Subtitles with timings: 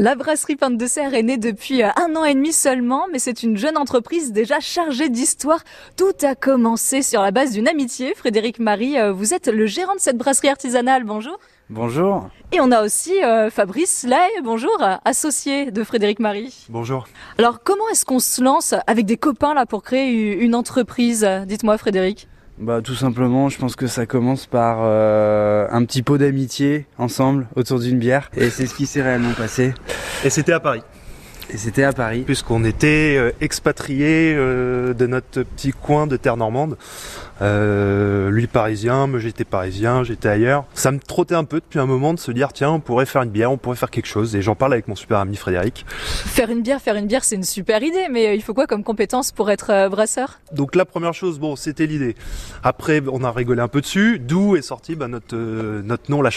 [0.00, 3.18] La brasserie Pinte de Serre est née depuis euh, un an et demi seulement, mais
[3.18, 5.64] c'est une jeune entreprise déjà chargée d'histoire.
[5.96, 8.14] Tout a commencé sur la base d'une amitié.
[8.14, 11.02] Frédéric Marie, euh, vous êtes le gérant de cette brasserie artisanale.
[11.02, 11.36] Bonjour.
[11.68, 12.28] Bonjour.
[12.52, 16.66] Et on a aussi euh, Fabrice Lay, bonjour, associé de Frédéric Marie.
[16.68, 17.08] Bonjour.
[17.36, 21.76] Alors comment est-ce qu'on se lance avec des copains là pour créer une entreprise Dites-moi
[21.76, 22.28] Frédéric?
[22.60, 27.46] Bah tout simplement, je pense que ça commence par euh, un petit pot d'amitié ensemble
[27.54, 29.74] autour d'une bière et c'est ce qui s'est réellement passé.
[30.24, 30.82] Et c'était à Paris.
[31.50, 32.22] Et c'était à Paris.
[32.26, 36.76] Puisqu'on était euh, expatriés euh, de notre petit coin de terre normande.
[37.40, 40.64] Euh, lui parisien, moi j'étais parisien, j'étais ailleurs.
[40.74, 43.22] Ça me trottait un peu depuis un moment de se dire tiens on pourrait faire
[43.22, 44.34] une bière, on pourrait faire quelque chose.
[44.34, 45.86] Et j'en parle avec mon super ami Frédéric.
[45.88, 48.82] Faire une bière, faire une bière c'est une super idée, mais il faut quoi comme
[48.82, 50.40] compétence pour être brasseur?
[50.52, 52.16] Donc la première chose, bon c'était l'idée.
[52.64, 56.30] Après on a rigolé un peu dessus, d'où est sorti bah, notre, notre nom La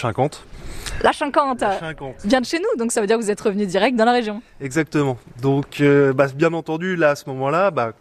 [1.12, 1.60] Chincante.
[1.60, 2.14] La Chincante.
[2.24, 4.12] Vient de chez nous, donc ça veut dire que vous êtes revenu direct dans la
[4.12, 4.42] région.
[4.60, 5.18] Exactement.
[5.40, 7.92] Donc, euh, bah, bien entendu, là, à ce moment-là, bah,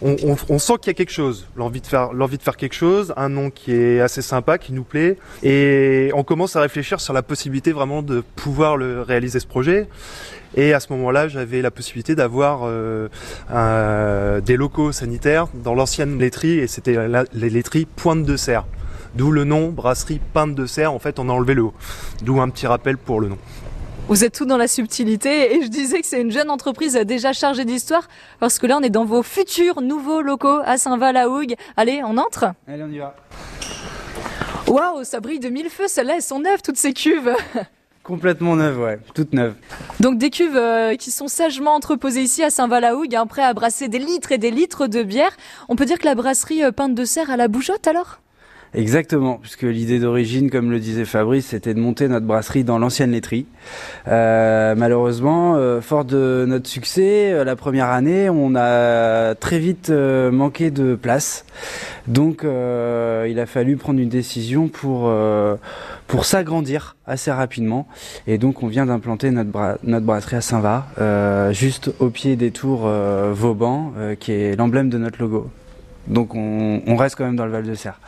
[0.00, 3.12] on, sent qu'il y a quelque chose, l'envie de faire, l'envie de faire quelque chose,
[3.16, 7.12] un nom qui est assez sympa, qui nous plaît, et on commence à réfléchir sur
[7.12, 9.88] la possibilité vraiment de pouvoir le réaliser ce projet.
[10.56, 13.08] Et à ce moment-là, j'avais la possibilité d'avoir euh,
[14.40, 16.96] des locaux sanitaires dans l'ancienne laiterie, et c'était
[17.32, 18.66] les laiteries Pointe de Serre.
[19.18, 20.92] D'où le nom brasserie Pinte de Serre.
[20.92, 21.74] En fait, on a enlevé le haut.
[22.22, 23.38] D'où un petit rappel pour le nom.
[24.06, 27.32] Vous êtes tout dans la subtilité et je disais que c'est une jeune entreprise déjà
[27.32, 28.06] chargée d'histoire
[28.38, 31.56] parce que là on est dans vos futurs nouveaux locaux à Saint-Val-la-Hougue.
[31.76, 33.16] Allez, on entre Allez, on y va.
[34.68, 37.34] Waouh, ça brille de mille feux, celles-là elles sont neuves toutes ces cuves.
[38.04, 39.56] Complètement neuves, ouais, toutes neuves.
[39.98, 43.88] Donc des cuves euh, qui sont sagement entreposées ici à Saint-Val-la-Hougue, hein, prêts à brasser
[43.88, 45.36] des litres et des litres de bière.
[45.68, 48.20] On peut dire que la brasserie euh, Pinte de Serre a la bougeotte alors?
[48.74, 53.12] Exactement, puisque l'idée d'origine, comme le disait Fabrice, c'était de monter notre brasserie dans l'ancienne
[53.12, 53.46] laiterie.
[54.08, 59.90] Euh, malheureusement, euh, fort de notre succès, euh, la première année, on a très vite
[59.90, 61.46] manqué de place.
[62.06, 65.10] Donc, il a fallu prendre une décision pour
[66.06, 67.86] pour s'agrandir assez rapidement.
[68.26, 69.50] Et donc, on vient d'implanter notre,
[70.00, 72.88] brasserie à Saint-Va, juste au pied des tours
[73.32, 75.50] Vauban, qui est l'emblème de notre logo.
[76.06, 77.98] Donc, on, on reste quand même dans le Val de Serre.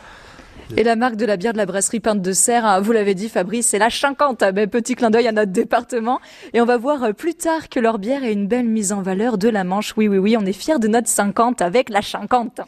[0.77, 3.13] Et la marque de la bière de la brasserie Pinte de Serre, hein, vous l'avez
[3.13, 4.39] dit Fabrice, c'est la 50.
[4.53, 6.21] Ben, petit clin d'œil à notre département.
[6.53, 9.01] Et on va voir euh, plus tard que leur bière est une belle mise en
[9.01, 9.93] valeur de la Manche.
[9.97, 12.61] Oui, oui, oui, on est fiers de notre 50 avec la 50.